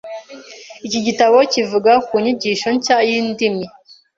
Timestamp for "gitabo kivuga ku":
1.05-2.13